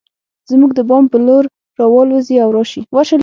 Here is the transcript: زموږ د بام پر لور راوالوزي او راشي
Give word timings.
زموږ 0.51 0.71
د 0.77 0.79
بام 0.89 1.03
پر 1.11 1.21
لور 1.27 1.43
راوالوزي 1.79 2.35
او 2.43 2.49
راشي 2.55 2.81